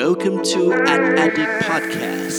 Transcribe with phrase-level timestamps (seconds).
[0.00, 2.38] Welcome to An Addict Podcast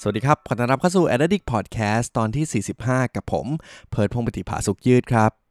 [0.00, 3.46] สวัสดีครับ ขอต้อนรับเข้าสู่ a d d i c t Podcast ตอนที่ 45 กับผม
[3.90, 5.43] เพิร์ดพงปฏิภาสุขยืดครับ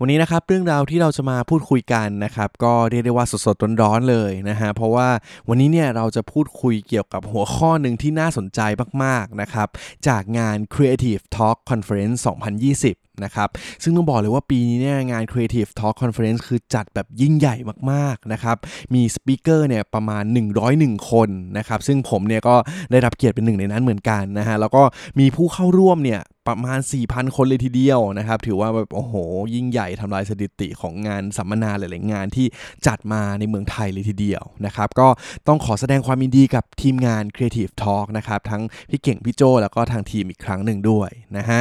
[0.00, 5.08] วันนี้นะครับเรื่องราวที่เราจะมาพูดคุยกันนะครับก็เรียกได้ว่าสดๆร้อนๆเลยนะฮะเพราะว่า
[5.48, 8.60] วันนี้เนี่ยเราจะพูดคุยเกี่ยวกับหัวข้อหนึ่งที่น่าสนใจ
[9.04, 9.68] มากๆนะครับ
[10.08, 13.48] จากงาน Creative Talk Conference 2020นะครับ
[13.82, 17.56] ซึ่งต้องบอกเลยว่าปีนี้เนี่ยงาน Creative Talk Conference คือจัดแบบยิ่งใหญ่
[17.92, 18.56] มากๆนะครับ
[18.94, 20.24] มีสปีกเกอร์เนี่ยประมาณ
[20.66, 22.54] 101 คนนะครับซึ่งผมเนี่ยก็
[22.90, 24.82] ได้รับเกียรติเป็นหนึ่งในนั้นเหมือนกันนะฮะแล้วก็
[25.18, 29.14] มีผู้เข้าร่วมเนี่ย ประมาณ 4,000 คนเลยทีเดียวนะครับ ถือว่าแบบโอ้โห
[29.54, 32.46] ยิ่งใหญ่ทำลายสถิติของงานสัมมนาหลาย ๆ งานที่
[32.86, 35.08] จัดมาในเมืองไทยเลยทีเดียวนะครับ ก็
[35.48, 41.60] ต้องขอแสดงความยินดีกับทีมงาน Creative Talk นะครับ ทั้งพี่เก่งพี่โจแล้วก็ทางทีมอีกครั้งหนึ่งด้วยนะฮะ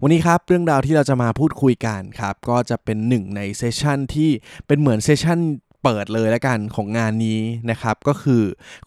[0.00, 4.30] วันนี้ครับเรื่องราวที่เราจะมาพูดคุยกันครับ ก็จะเป็นหนึ่งในเซสชันที่
[4.66, 5.40] เป็นเหมือนเซสชัน
[5.84, 7.40] เปิดเลยแล้วกันของงานนี้
[7.70, 8.42] นะครับ ก็คือ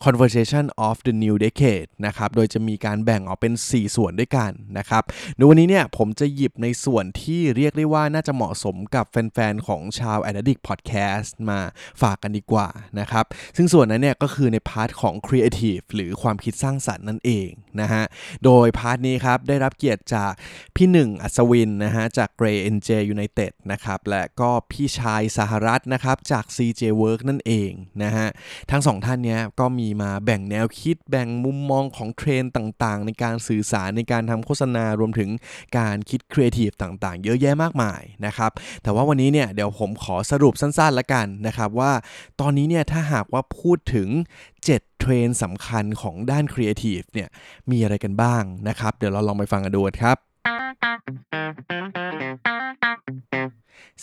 [0.05, 5.03] conversation of the new decade นะครับ โดยจะมีการแบ่งออกเป็น 4 ส่วนด้วยกันนะครับ
[5.35, 11.59] ในวันนี้เนี่ยผมจะหยิบในส่วนที่เรียกได้ว่าน่าจะเหมาะสมกับแฟนๆ ของชาว a d d i c t Podcast มา
[12.01, 12.67] ฝากกันดีกว่า
[12.99, 13.25] นะครับ
[13.57, 17.49] ซึ่งส่วนนั้นเนี่ยก็คือใน part ของ Creative หรือความคิดสร้างสรรค์นั่นเอง
[17.81, 18.03] นะฮะ
[18.45, 20.31] โดย part นี้ครับได้รับเกียรติจาก
[20.75, 27.71] พี่หนึ่งอัศวินนะฮะจาก GREYnJ United นะครับ และก็พี่ชายสหรัฐนะครับจาก CJ WORX นั่นเอง
[28.03, 28.27] นะฮะ
[28.71, 35.30] ทั้งสองท่านเนี้ยก็มีมาแบ่งแนวคิดแบ่งมุมมองของเทรนต่างๆ ในการสื่อสารในการทำโฆษณารวมถึง
[35.77, 38.52] การคิดครีเอทีฟต่างๆ เยอะแยะมากมายนะครับ
[38.83, 41.91] แต่ว่าวันนี้เนี่ยเดี๋ยวผมขอสรุปสั้นๆละกันนะครับว่า
[42.39, 44.09] ตอนนี้เนี่ยถ้าหากว่าพูดถึง
[44.55, 47.30] 7 เทรนด์สำคัญของด้านครีเอทีฟเนี่ย
[47.71, 50.17] มีอะไรกันบ้างนะครับ เดี๋ยวเราลองไปฟังกันดูครับ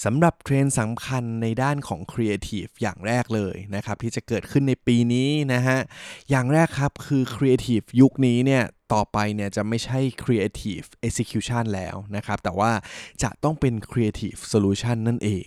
[0.04, 5.78] สำหรับเทรนด์สำคัญในด้านของครีเอทีฟอย่างแรกเลยนะครับ ที่จะเกิดขึ้นในปีนี้นะฮะ
[6.30, 8.62] อย่างแรกครับคือครีเอทีฟยุคนี้เนี่ย
[8.92, 12.72] ต่อไปเนี่ยจะไม่ใช่ Creative Execution แล้วนะครับ แต่ว่า
[13.22, 15.46] จะต้องเป็น Creative Solution นั่นเอง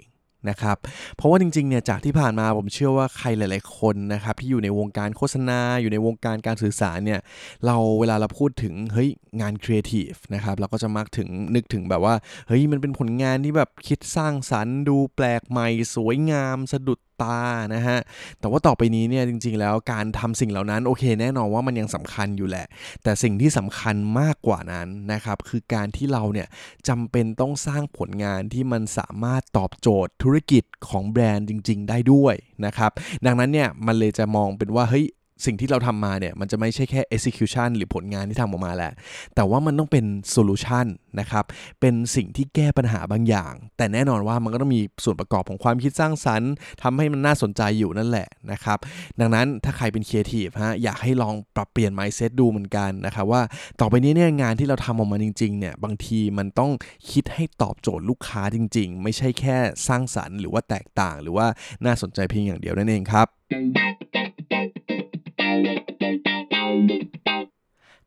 [0.50, 0.78] นะครับ
[1.16, 7.20] เพราะว่าจริงๆเนี่ยจากที่ผ่านมาผมเชื่อว่าใครหลาย ๆคนนะครับที่อยู่ในวงการโฆษณา อยู่ในวงการการสื่อสารเนี่ย
[7.66, 9.10] เราเวลาเราพูดถึงเฮ้ย
[9.42, 12.16] งานครีเอทีฟนะครับเราก็จะมักถึงนึกถึงแบบว่า
[12.48, 17.40] เฮ้ยมันเป็นผลงานที่แบบคิดสร้างสรรค์ดูแปลกใหม่ สวยงาม สะดุด ตา
[17.76, 18.00] นะฮะ
[18.40, 22.66] แต่ว่าต่อไปนี้เนี่ยจริงๆแล้วการทำสิ่งเหล่านั้นโอเค แน่นอนว่ามันยังสำคัญอยู่แหละ
[23.04, 26.48] แต่สิ่งที่สำคัญมากกว่านั้นนะครับคือการที่เราเนี่ย
[26.88, 32.36] จำเป็นต้องสร้างผลงานที่มันสามารถตอบโจทย์ธุรกิจของแบรนด์จริง ๆ ได้ด้วย
[32.66, 32.92] นะครับ
[33.26, 35.06] ดังนั้นเนี่ยมันเลยจะมองเป็นว่าเฮ้ย
[35.46, 38.92] สิ่งที่เราทำมาเนี่ยมันจะไม่ใช่แค่ execution หรือผลงานที่ทำออกมาแหละ
[39.36, 40.06] แต่ว่ามันต้องเป็น
[40.36, 40.86] solution
[41.20, 41.46] นะครับ
[41.80, 48.78] เป็นสิ่งที่แก้ปัญหาบางอย่าง แต่แน่นอนว่ามันก็ต้องมีส่วนประกอบของความคิดสร้างสรรค์ทำให้มันน่าสนใจอยู่นั่นแหละนะครับ
[49.20, 53.42] ดังนั้นถ้าใครเป็น creative ฮะอยากให้ลองปรับเปลี่ยน mindset ดูเหมือนกันนะครับว่า
[53.80, 56.72] ต่อไปนี้เนี่ยงานที่เราทำออกมาจริงๆเนี่ยบางทีมันต้อง
[57.12, 61.48] คิดให้ตอบโจทย์ลูกค้าจริง ๆ ไม่ใช่แค่สร้างสรรค์ หรือว่าแตกต่าง หรือว่า
[61.86, 63.28] น่าสนใจเพียงอย่างเดียวนั่นเองครับ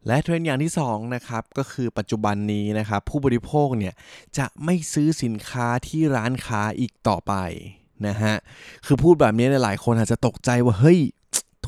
[0.07, 3.95] และเทรนด์อย่างที่2นะครับก็คือปัจจุบันนี้นะครับผู้บริโภคเนี่ย
[4.39, 7.35] จะไม่ซื้อสินค้าที่ร้านค้าอีกต่อไป
[8.07, 8.35] นะฮะ
[8.87, 11.01] คือพูดแบบนี้เนี่ยหลายคนอาจจะตกใจว่าเฮ้ย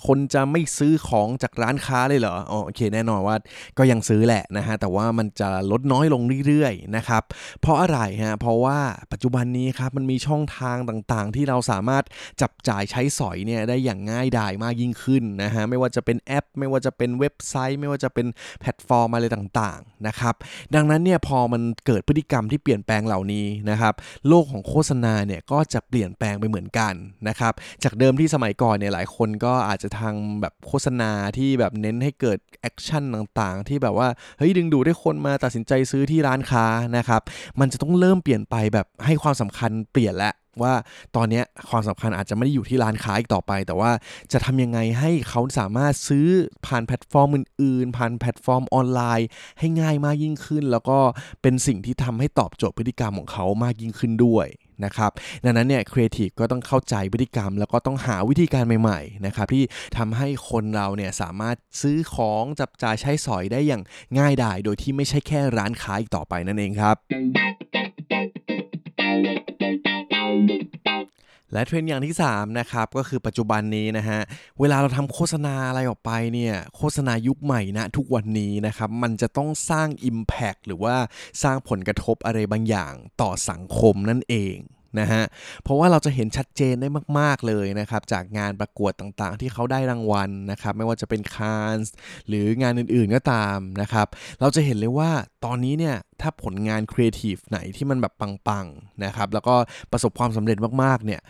[0.06, 3.36] คนจะไม่ซื้อของจากร้านค้าเลยเหรออ๋อโอเคแน่นอนว่า
[3.78, 7.22] ก็ยังซื้อแหละนะฮะแต่ว่ามันจะลดน้อยลงเรื่อยๆนะครับ
[7.60, 8.78] เพราะอะไรฮะเพราะว่า
[9.12, 12.04] ปัจจุบันนี้ครับมันมีช่องทางต่างๆ ที่เราสามารถ
[12.42, 18.26] จับจ่ายใช้สอยเนี่ยได้อย่างง่ายดายมากยิ่งขึ้นนะฮะไม่ว่าจะเป็นแอป ไม่ว่าจะเป็นเว็บไซต์ ไม่ว่าจะเป็น
[18.60, 20.34] แพลตฟอร์มอะไรต่างๆนะครับ
[20.74, 23.94] ดังนั้นเนี่ยพอมันเกิดพฤติกรรมที่เปลี่ยนแปลงเหล่านี้นะครับ
[24.28, 26.94] โลกของโฆษณาเนี่ยก็จะเปลี่ยนแปลงไปเหมือนกัน
[27.28, 27.52] นะครับ
[27.84, 34.08] จากเดิมที่สมัยก่อนเนี่ยหลายคนก็อาจจะทำแบบโฆษณาที่แบบเน้นให้เกิด action ต่างๆ ที่แบบว่า
[34.38, 36.66] เฮ้ยดึงดูดให้คนมาตัดสินใจซื้อที่ร้านค้า
[36.96, 37.22] นะครับ
[37.60, 40.74] มันจะต้องเริ่มเปลี่ยนไปแบบให้ความสำคัญเปลี่ยนแล้วว่า
[41.16, 43.90] ตอนนี้ความสำคัญอาจจะไม่ได้อยู่ที่ร้านค้าอีกต่อไป แต่ว่า
[44.32, 46.26] จะทำยังไงให้เขาสามารถซื้อ
[46.66, 49.28] ผ่านแพลตฟอร์มอื่นๆ ผ่านแพลตฟอร์มออนไลน์
[49.58, 50.98] ให้ง่ายมากยิ่งขึ้น แล้วก็
[51.42, 54.46] เป็นสิ่งที่ทำให้ตอบโจทย์พฤติกรรมของเขามากยิ่งขึ้นด้วย
[54.84, 55.10] นะครับ
[55.44, 59.64] ดังนั้นเนี่ยครีเอทีฟก็ต้องเข้าใจพฤติกรรม แล้วก็ต้องหาวิธีการใหม่ๆนะครับที่
[59.96, 63.82] ทำให้คนเราเนี่ยสามารถซื้อของจับจ่ายใช้สอยได้อย่าง
[64.18, 66.96] ง่ายดาย โดยที่ไม่ใช่แค่ร้านค้าอีกต่อไปนั่นเองครับ
[71.52, 74.20] และเทรนด์อย่างที่3นะครับก็คือปัจจุบันนี้นะฮะ
[74.60, 80.96] เวลาเราทำโฆษณาอะไรออกไปเนี่ยโฆษณายุคใหม่นะทุกวันนี้นะครับมันจะต้องสร้าง Impact หรือว่า
[81.42, 84.56] สร้างผลกระทบอะไรบางอย่างต่อสังคมนั่นเอง
[85.00, 85.22] นะฮะ
[85.62, 91.92] เพราะว่าเราจะเห็นชัดเจนได้มาก ๆ เลยนะครับ จากงานประกวดต่างๆ ที่เขาได้รางวัลนะครับ ไม่ว่าจะเป็นคานส์
[92.28, 94.06] หรืองานอื่นๆก็ตามนะครับ
[94.40, 95.10] เราจะเห็นเลยว่า
[95.44, 99.54] ตอนนี้เนี่ยถ้าผลงานครีเอทีฟไหนที่มันแบบปังๆนะครับ แล้วก็
[99.92, 101.20] ประสบความสำเร็จมากๆเนี่ย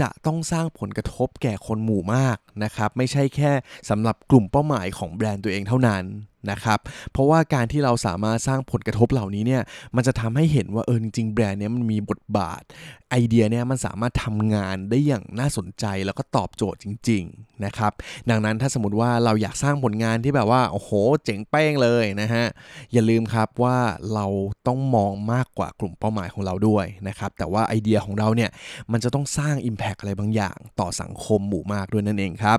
[0.00, 3.52] จะต้องสร้างผลกระทบแก่คนหมู่มากนะครับ ไม่ใช่แค่
[3.90, 6.04] สำหรับกลุ่มเป้าหมายของแบรนด์ตัวเองเท่านั้น
[6.50, 6.78] นะครับ
[7.12, 9.62] เพราะว่าการที่เราสามารถสร้างผลกระทบเหล่านี้เนี่ย
[9.96, 12.62] มันจะทำให้เห็นว่าเออจริงๆแบรนด์เนี้ยมันมีบทบาท
[13.10, 17.92] ไอเดียเนี่ยมันสามารถทำงานได้อย่างน่าสนใจแล้วก็ตอบโจทย์จริง ๆ นะครับ
[18.30, 20.90] ดังนั้นถ้าสมมติว่าเราอยากสร้างผลงานที่แบบว่า โอ้โห
[21.24, 22.44] เจ๋งเป้งเลยนะฮะ
[22.92, 23.76] อย่าลืมครับว่า
[24.14, 24.26] เรา
[24.66, 28.50] ต้องมองมากกว่ากลุ่มเป้าหมายของเราด้วยนะครับ แต่ว่าไอเดียของเราเนี่ย
[28.92, 32.58] มันจะต้องสร้าง Impact อะไรบางอย่าง ต่อสังคมหมู่มากด้วยนั่นเองครับ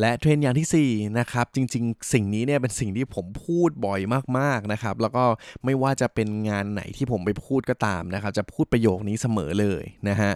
[0.00, 4.00] และเทรนด์อย่างที่4นะครับจริงๆ สิ่งนี้เนี่ยเป็นสิ่งที่ผมพูดบ่อย
[4.38, 5.24] มากๆนะครับแล้วก็
[5.64, 10.32] ไม่ว่าจะเป็นงานไหนที่ผมไปพูดก็ตามนะครับจะพูดประโยคนี้เสมอเลยนะฮะ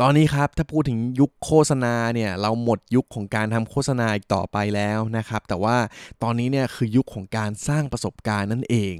[0.00, 5.76] ตอนนี้ครับถ้าพูดถึงยุคโฆษณาเนี่ยเราหมดยุคของการทำโฆษณาอีกต่อไปแล้วนะครับแต่ว่า
[6.22, 8.96] ตอนนี้เนี่ยคือยุคของการสร้างประสบการณ์นั่นเอง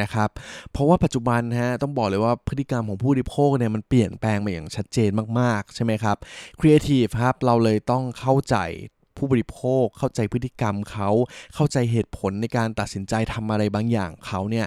[0.00, 0.30] นะครับ
[0.72, 5.10] เพราะว่าปัจจุบันฮะต้องบอกเลยว่าพฤติกรรมของผู้บริโภคเนี่ยมันเปลี่ยนแปลงไปอย่างชัดเจน
[5.40, 6.16] มากๆ ใช่ไหมครับ
[6.60, 8.56] ครีเอทีฟครับเราเลยต้องเข้าใจ
[9.16, 11.10] ผู้บริโภค เข้าใจพฤติกรรมเขา
[11.54, 14.66] เข้าใจเหตุผลในการตัดสินใจทำอะไรบางอย่างเขาเนี่ย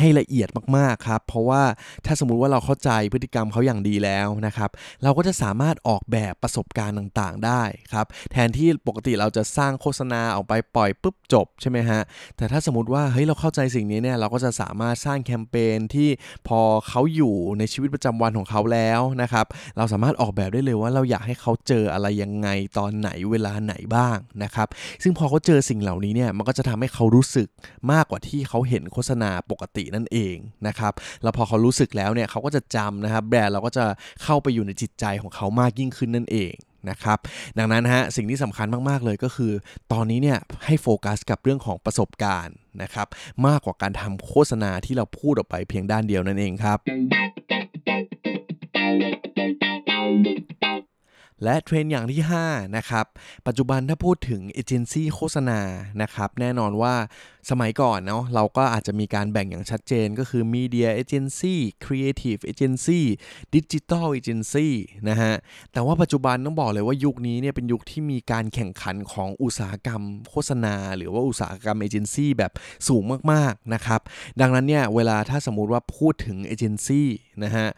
[0.00, 1.62] ให้ละเอียดมากๆครับ เพราะว่า
[2.06, 4.70] ถ้าสมมุติว่าเราเข้าใจพฤติกรรมเขาอย่างดีแล้วนะครับ
[5.02, 7.62] เราก็จะสามารถออกแบบประสบการณ์ต่างๆ ได้
[7.92, 12.00] ครับ แทนที่ปกติเราจะสร้างโฆษณาออกไปปล่อยปุ๊บจบใช่ไหมฮะ
[12.36, 16.08] แต่ถ้าสมมติว่าเฮ้ยเราเข้าใจสิ่งนี้เนี่ยเราก็จะสามารถสร้างแคมเปญที่
[16.48, 19.46] พอเขาอยู่ในชีวิตประจำวันของเขาแล้วนะครับ
[19.76, 22.48] เราสามารถออกแบบได้เลยว่าเราอยากให้เขาเจออะไรยังไง
[22.78, 24.68] ตอนไหนเวลาไหนบ้างนะครับ
[25.02, 27.48] ซึ่งพอเขาเจอสิ่งเหล่านี้เนี่ยมันก็จะทำให้เขารู้สึก
[27.92, 30.36] มากกว่าที่เขาเห็นโฆษณาปกตินั่นเอง
[30.66, 30.92] นะครับ
[31.22, 33.84] แล้วพอเขารู้สึกแล้วเนี่ยเขาก็จะจำนะครับแบรนด์เราก็จะ
[34.22, 36.54] เข้าไปอยู่ในจิตใจของเขามากยิ่งขึ้นนั่นเอง
[36.90, 37.18] นะครับ
[37.58, 39.52] ดังนั้นฮะสิ่งที่สำคัญมากๆเลยก็คือ
[39.92, 43.06] ตอนนี้เนี่ยให้โฟกัสกับเรื่องของประสบการณ์นะครับ
[43.46, 46.78] มากกว่าการทำโฆษณาที่เราพูดออกไปเพียงด้านเดียวนั่นเองครับ
[51.44, 53.06] และเทรนด์อย่างที่ 5 นะครับ
[53.46, 55.60] ปัจจุบันถ้าพูดถึงเอเจนซี่โฆษณา
[56.02, 56.94] นะครับ แน่นอนว่า
[57.50, 63.00] สมัยก่อนเนาะเราก็อาจจะมีการแบ่งอย่างชัดเจนก็คือ Media Agency Creative Agency
[63.54, 64.68] Digital Agency
[65.08, 65.34] นะฮะ
[65.72, 72.52] แต่ว่าปัจจุบันต้องบอกเลยว่ายุคนี้เนี่ยเป็นยุคที่มีการแข่งขันของอุตสาหกรรมโฆษณา หรือว่าอุตสาหกรรมเอเจนซี่แบบ
[72.88, 73.02] สูง
[73.32, 74.00] มาก ๆ นะครับ
[74.40, 77.08] ดังนั้นเนี่ยเวลาถ้าสมมุติว่าพูดถึงเอเจนซี่
[77.44, 77.68] นะฮะ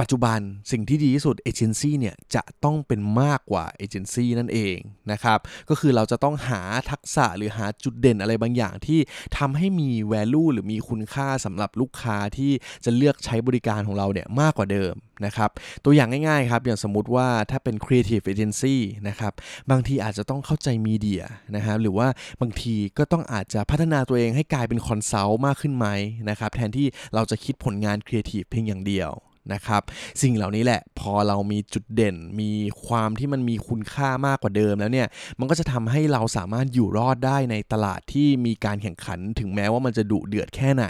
[0.00, 0.40] ปัจจุบัน
[0.72, 4.76] สิ่งที่ดีที่สุดเอเจนซี่เนี่ยจะต้องเป็นมากกว่าเอเจนซี่นั่นเอง
[5.12, 5.38] นะครับ
[5.68, 6.60] ก็คือเราจะต้องหา
[6.90, 9.00] ทักษะหรือหาจุดเด่นอะไรบางอย่างที่
[9.38, 12.52] ทำให้มี value หรือมีคุณค่าสำหรับลูกค้าที่
[12.84, 14.94] จะเลือกใช้บริการของเราเนี่ยมากกว่าเดิม
[15.26, 15.50] นะครับ
[15.84, 18.76] ตัวอย่างง่ายๆครับ อย่างสมมุติว่าถ้าเป็น creative agency
[19.08, 19.32] นะครับ
[19.70, 21.24] บางทีอาจจะต้องเข้าใจมีเดีย
[21.56, 22.08] นะครับหรือว่า
[22.40, 25.86] บางทีก็ต้องอาจจะพัฒนาตัวเองให้กลายเป็น consult มากขึ้นไหม
[26.30, 29.12] นะครับ แทนที่เราจะคิดผลงาน creative เพียงอย่างเดียว
[29.52, 29.82] นะครับ
[30.22, 32.50] สิ่งเหล่านี้แหละพอเรามีจุดเด่น มี
[32.86, 35.08] ความที่มันมีคุณค่ามากกว่าเดิมแล้วเนี่ย
[35.38, 40.86] มันก็จะทำให้เราสามารถอยู่รอดได้ในตลาดที่มีการแข่งขัน ถึงแม้ว่ามันจะดุเดือดแค่ไหน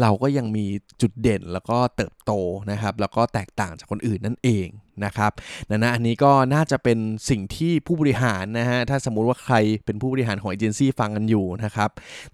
[0.00, 0.66] เราก็ยังมี
[1.00, 2.32] จุดเด่นแล้วก็เติบโต
[2.70, 4.66] นะครับ แล้วก็แตกต่างจากคนอื่นนั่นเอง
[5.04, 5.32] นะครับ
[5.70, 6.98] นะนะอันนี้ก็น่าจะเป็น
[7.30, 9.54] สิ่งที่ผู้บริหารนะฮะถ้าสมมุติว่าใคร
[9.86, 11.90] เป็นผู้บริหารของเอเจนซี่ฟังกันอยู่นะครับ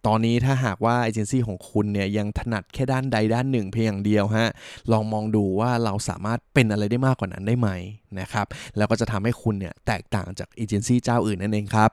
[0.06, 4.49] ตอนนี้ถ้าหากว่าเอเจนซี่ของคุณเนี่ยยังถนัดแค่ด้านใดด้านหนึ่งเพียงอย่างเดียวฮะ
[4.92, 7.68] ลองมองดูว่าเราสามารถเป็นอะไรได้มากกว่านั้นได้ไหม
[8.20, 8.46] นะครับ
[8.76, 11.90] แล้วก็จะทำให้คุณเนี่ยแตกต่างจากเอเจนซี่เจ้าอื่นนั่นเองครับ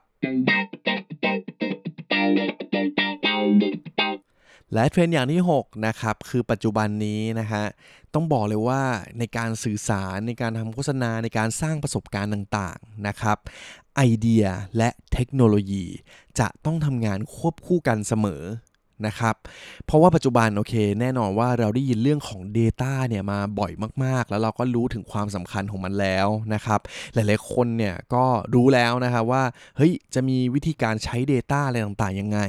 [4.73, 7.65] และเทรนด์อย่างที่ 6 นะครับ คือปัจจุบันนี้นะฮะ
[8.13, 8.81] ต้องบอกเลยว่า
[9.19, 13.37] ในการสื่อสารในการทำโฆษณาในการสร้างประสบการณ์ต่างๆ นะครับ
[13.95, 14.45] ไอเดีย
[14.77, 15.85] และเทคโนโลยี
[16.39, 18.43] จะต้องทำงานควบคู่กันเสมอ
[19.07, 19.35] นะครับ
[19.85, 23.71] เพราะว่าปัจจุบันโอเค แน่นอนว่าเราได้ยินเรื่องของ Data เนี่ยมาบ่อย
[24.03, 26.79] มากๆ แล้วเราก็รู้ถึงความสำคัญของมันแล้วนะครับ
[27.13, 29.43] หลายๆคนเนี่ยก็รู้แล้วนะครับว่า
[29.77, 32.39] เฮ้ยจะมีวิธีการใช้ Data อะไรต่างๆยังไง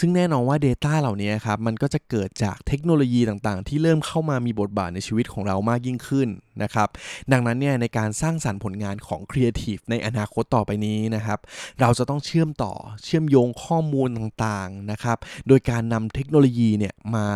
[0.00, 6.28] ซึ่งแน่นอนว่า Data เหล่านี้ครับมันก็จะเกิดจากเทคโนโลยีต่างๆ ที่เริ่มเข้ามามีบทบาทในชีวิตของเรามากยิ่งขึ้น
[6.62, 6.88] นะครับ
[7.32, 11.38] ดังนั้นเนี่ยในการสร้างสรรค์ผลงานของครีเอทีฟในอนาคตต่อไปนี้นะครับ
[11.80, 12.72] เราจะต้องเชื่อมต่อ
[13.04, 17.26] เชื่อมโยงข้อมูลต่างๆนะครับโดยการนำเทคโนโลยีเนี่ยมา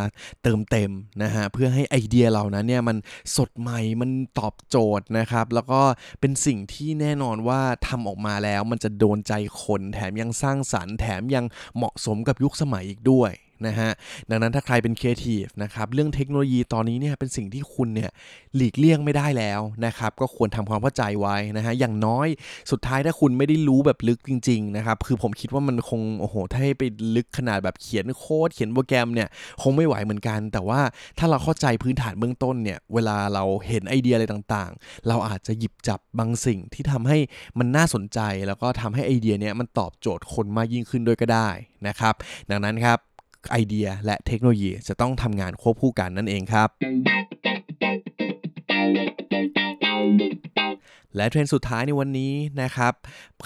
[0.43, 0.91] เติมเต็ม
[1.23, 2.97] นะฮะเพื่อให้ไอเดียเหล่านั้นเนี่ยมัน
[3.37, 5.81] สดใหม่มันตอบโจทย์นะครับแล้วก็
[6.21, 11.45] เป็นสิ่งที่แน่นอนว่าทำออกมาแล้วมันจะโดนใจคนแถมยังสร้างสรรค์ แถมยัง
[11.77, 13.33] เหมาะสมกับยุคสมัยอีกด้วย
[13.67, 13.91] นะฮะ
[14.31, 18.11] ดังนั้นถ้าใครเป็นครีเอทีฟนะครับเรื่องเทคโนโลยีตอนนี้เนี่ยเป็นสิ่งที่คุณเนี่ย
[18.57, 22.29] หลีกเลี่ยงไม่ได้แล้วนะครับก็ควรทำความเข้าใจไว้นะฮะอย่างน้อย
[22.71, 26.83] สุดท้ายถ้าคุณไม่ได้รู้แบบลึกจริงๆนะครับคือผมคิดว่ามันคงโอ้โหถ้าให้ไป
[27.17, 29.29] ลึกขนาดแบบเขียนโค้ดเขียนโปรแกรมเนี่ย
[29.63, 30.81] คงไม่ไหวเหมือนกัน แต่ว่า
[31.19, 37.19] ถ้าเราเข้าใจพื้นฐานเบื้องต้นเนี่ยเวลาเราเห็นไอเดียอะไรต่างๆ เราอาจจะหยิบจับบางสิ่งที่ทำให้
[37.59, 41.49] มันน่าสนใจ แล้วก็ทำให้ไอเดียเนี้ยมันตอบโจทย์คนมากยิ่งขึ้นด้วยก็ได้
[41.89, 42.15] นะครับ
[42.51, 42.99] ดังนั้นครับ
[43.51, 46.69] ไอเดียและเทคโนโลยีจะต้องทำงานควบคู่กันนั่นเองครับ
[51.17, 52.33] และเทรนด์สุดท้ายในวันนี้
[52.63, 52.95] นะครับ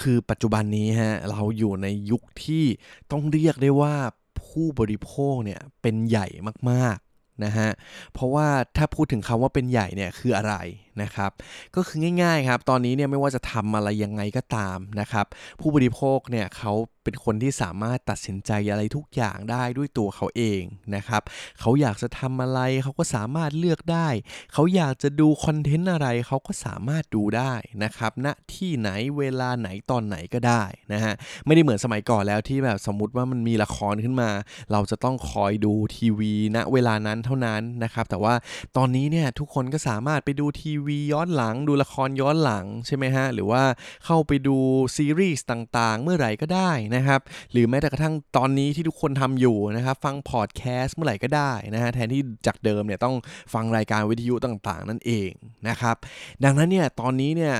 [0.01, 2.65] คือปัจจุบันนี้ฮะเราอยู่ในยุคที่
[3.11, 3.95] ต้องเรียกได้ว่า
[4.41, 6.27] ผู้บริโภคเนี่ยเป็นใหญ่
[6.69, 7.69] มากๆนะฮะ
[8.13, 10.55] เพราะว่าถ้าพูดถึงคำว่าเป็นใหญ่เนี่ยคืออะไร
[11.01, 11.31] นะครับ
[11.75, 15.25] ก็คือง่ายๆครับ ตอนนี้เนี่ยไม่ว่าจะทำอะไรยังไงก็ตามนะครับ
[15.59, 16.73] ผู้บริโภคเนี่ยเขา
[17.03, 20.61] เป็นคนที่สามารถตัดสินใจอะไรทุกอย่างได้ด้วยตัวเขาเอง
[20.95, 21.21] นะครับ
[21.59, 24.07] เขาอยากจะทำอะไรเขาก็สามารถเลือกได้
[24.53, 30.63] เขาอยากจะดูคอนเทนต์อะไรเขาก็สามารถดูได้นะครับณที่ไหนเวลาไหนตอนไหนก็ได้
[30.93, 31.13] นะฮะ
[31.45, 34.29] ไม่ได้เหมือนสมัยก่อนแล้วที่แบบสมมติว่ามันมีละครขึ้นมา
[34.71, 38.33] เราจะต้องคอยดูทีวีณเวลานั้นเท่านั้นนะครับ แต่ว่า
[38.77, 43.63] ตอนนี้เนี่ยทุกคนก็สามารถไปดูทีวย้อนหลัง ดูละครย้อนหลังใช่ไหมฮะ หรือว่า
[44.05, 44.57] เข้าไปดู
[44.95, 53.15] ซีรีส์ต่างๆ เมื่อไหร่ก็ได้นะครับ หรือแม้แต่กระทั่งตอนนี้ที่ทุกคนทำอยู่นะครับ ฟังพอดแคสต์เมื่อไหร่ก็ได้นะฮะ แทนที่จากเดิมเนี่ยต้อง
[53.53, 55.31] ฟังรายการวิทยุต่างๆ นั่นเอง
[55.69, 55.95] นะครับ
[56.43, 57.55] ดังนั้นเนี่ยตอนนี้เนี่ย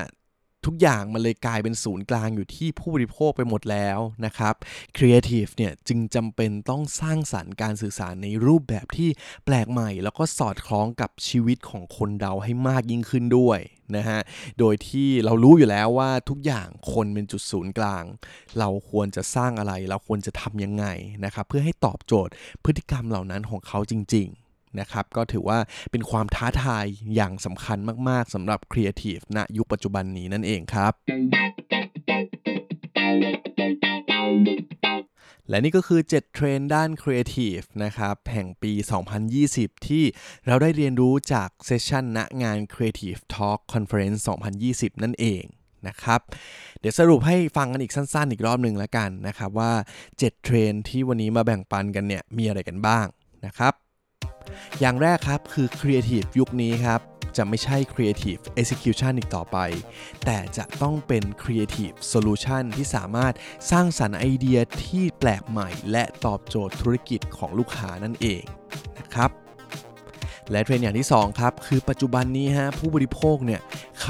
[0.68, 4.54] ทุกอย่างมันเลยกลายเป็นศูนย์กลางอยู่ที่ผู้บริโภคไปหมดแล้วนะครับ
[4.96, 9.10] ครีเอทีฟเนี่ยจึงจำเป็นต้องสร้างสรรค์การสื่อสารในรูปแบบที่
[9.44, 13.60] แปลกใหม่ แล้วก็สอดคล้องกับชีวิตของคนเราให้มากยิ่งขึ้นด้วย
[13.96, 14.20] นะฮะ
[14.58, 18.04] โดยที่เรารู้อยู่แล้วว่าทุกอย่างคนเป็นจุดศูนย์กลาง
[18.58, 20.86] เราควรจะสร้างอะไร เราควรจะทำยังไง
[21.24, 22.32] นะครับ เพื่อให้ตอบโจทย์
[22.64, 24.47] พฤติกรรมเหล่านั้นของเขาจริง ๆ
[24.80, 25.58] นะครับ ก็ถือว่า
[25.90, 26.84] เป็นความท้าทาย
[27.14, 30.92] อย่างสำคัญมาก ๆสำหรับครีเอทีฟณยุคปัจจุบันนี้นั่นเองครับ
[35.50, 38.72] และนี่ก็คือ 7 เทรนด์ด้านครีเอทีฟนะครับ แห่งปี
[39.30, 40.04] 2020 ที่
[40.46, 44.18] เราได้เรียนรู้จาก session ณงาน Creative Talk Conference
[44.60, 45.44] 2020 นั่นเอง
[45.88, 46.20] นะครับ
[46.80, 49.72] เดี๋ยวสรุปให้ฟังกันอีกสั้นๆ อีกรอบหนึ่งแล้วกันนะครับว่า
[50.08, 53.06] 7 เทรนด์ที่วันนี้มาแบ่งปันกันเนี่ย มีอะไรกันบ้าง
[53.46, 53.74] นะครับ
[54.80, 57.00] อย่างแรกครับคือ Creative ยุคนี้ครับ
[57.36, 59.58] จะไม่ใช่ Creative Execution อีกต่อไป
[60.24, 63.34] แต่จะต้องเป็น Creative Solution ที่สามารถ
[63.70, 68.42] สร้างสรรค์ไอเดียที่แปลกใหม่ และตอบโจทย์ธุรกิจของลูกค้านั่นเอง
[68.98, 69.30] นะครับ
[70.50, 73.60] และเทรนด์อย่างที่ 2 ครับ คือปัจจุบันนี้ฮะผู้บริโภคเนี่ย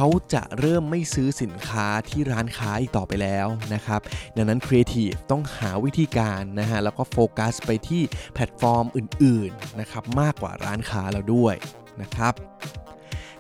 [0.01, 4.01] เขาจะเริ่มไม่ซื้อสินค้าที่ร้านค้าอีกต่อไปแล้วนะครับ
[4.37, 8.03] ดังนั้นครีเอทีฟต้องหาวิธีการนะฮะแล้วก็โฟกัสไปที่
[8.35, 11.55] แพลตฟอร์มอื่นๆนะครับมากกว่าร้านค้าเราด้วย
[12.03, 12.35] นะครับ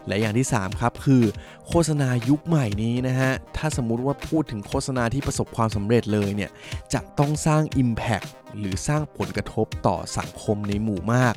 [0.06, 1.22] และอย่างที่ 3 ครับ คือ
[1.68, 6.50] โฆษณายุคใหม่นี้นะฮะ ถ้าสมมุติว่าพูดถึงโฆษณาที่ประสบความสำเร็จเลยเนี่ย
[6.94, 11.34] จะต้องสร้าง Impact หรือสร้างผลกระทบต่อสังคมในหมู่มาก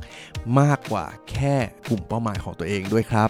[0.59, 1.55] มากกว่าแค่
[1.89, 3.27] กลุ่มเป้าหมายของตัวเองด้วยครั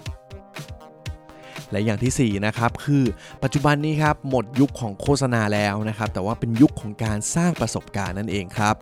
[1.72, 3.04] และอย่างที่4นะครับคือ
[3.42, 8.76] ปัจจุบันนี้ครับหมดยุคของโฆษณาแล้วนะครับแต่ว่าเป็นยุคของการสร้างประสบการณ์นั่นเองครับ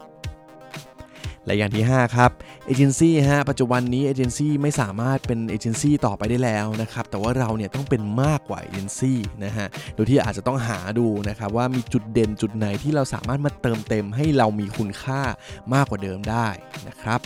[1.47, 2.31] และอย่างที่ 5 ครับ
[2.67, 15.21] เอเจนซี่ฮะปัจจุบันนี้เอเจนซี่ไม่สามารถเป็นเอเจนซี่ต่อไปได้แล้วนะครับแต่ว่าเราเนี่ยต้องเป็นมากกว่าเอเจนซี่นะฮะโดยที่อาจจะต้องหาดูนะครับว่ามีจุดเด่นจุดไหนที่เราสามารถมาเติมเต็มให้เรามีคุณค่า
[15.75, 16.49] มากกว่าเดิมได้
[16.89, 17.21] นะครับ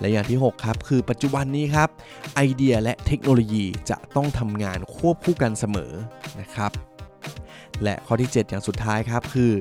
[0.00, 1.88] และอย่างที่ 6 ครับ คือปัจจุบันนี้ครับ
[2.34, 5.92] ไอเดียและเทคโนโลยีจะต้องทำงานควบคู่กันเสมอ
[6.40, 6.72] นะครับ
[7.84, 9.52] และข้อที่ 7 อย่างสุดท้ายครับคือ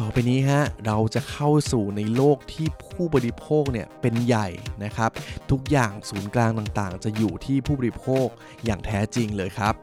[0.00, 4.48] ต่อไปนี้ฮะเราจะเข้าสู่ในโลกที่ผู้บริโภคเนี่ยเป็นใหญ่
[4.84, 5.10] นะครับ
[5.50, 8.26] ทุกอย่างศูนย์กลางต่างๆ จะอยู่ที่ผู้บริโภค
[8.64, 9.74] อย่างแท้จริงเลยครับ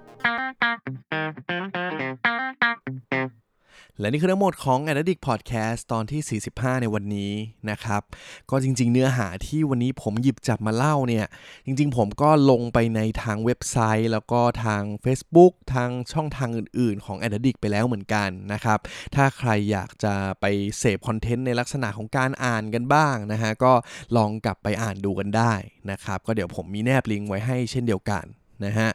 [4.01, 7.33] และนี่คือทั้งหมดของ a d d i c t Podcast ตอนที่ 45 ในวันนี้
[7.69, 8.01] นะครับ
[8.49, 11.25] ก็จริงๆ เนื้อหาที่วันนี้ผมหยิบจับมาเล่าเนี่ย
[11.65, 18.79] จริงๆ ผมก็ลงไปในทางเว็บไซต์ แล้วก็ทาง Facebook ทางช่องทางอื่นๆ ของ a d d i c t ไปแล้วเหมือนกันนะครับ
[19.15, 20.45] ถ้าใครอยากจะไป
[20.79, 23.73] เสพคอนเทนต์ในลักษณะของการอ่านกันบ้างนะฮะ ก็
[24.17, 25.53] ลองกลับไปอ่านดูกันได้
[25.91, 28.25] นะครับ ก็เดี๋ยวผมมีแนบลิงก์ไว้ให้เช่นเดียวกัน
[28.65, 28.89] นะฮะ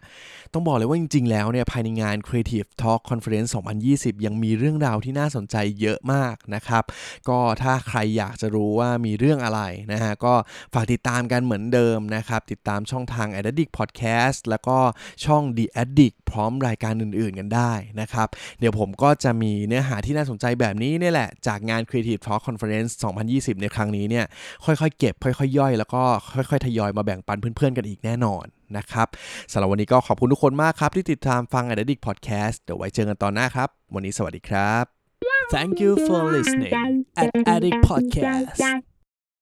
[0.52, 3.50] ต้องบอกเลยว่าจริง ๆ แล้วเนี่ยภายในงาน Creative Talk Conference
[3.86, 6.84] 2020 ยังมีเรื่องราวที่น่าสนใจเยอะมากนะครับ
[7.28, 9.60] ก็ถ้าใครอยากจะรู้ว่ามีเรื่องอะไร
[9.92, 10.34] นะฮะ ก็
[10.74, 14.78] ฝากติดตามกันเหมือนเดิมนะครับ ติดตามช่องทาง Addict Podcast แล้วก็
[15.24, 18.28] ช่อง The Addict พร้อมรายการอื่น ๆ กันได้นะครับ
[18.60, 22.92] เดี๋ยวผมก็จะมีเนื้อหาที่น่าสนใจแบบนี้นี่แหละจากงาน Creative Talk Conference
[23.26, 24.26] 2020 ในครั้งนี้เนี่ย
[24.64, 26.02] ค่อยๆ เก็บค่อยๆย่อย แล้วก็
[26.34, 29.08] ค่อยๆ ทยอยมาแบ่งปันเพื่อนๆ กันอีกแน่นอนนะครับ
[29.52, 34.84] สำหรับวันนี้ก็ขอบคุณทุกคนมากครับ ที่ติดตามฟัง Addict Podcast เดี๋ยวไว้เจอกันตอนหน้าครับ วันนี้สวัสดีครับ
[35.54, 36.74] Thank you for listening
[37.22, 38.93] at Addict Podcast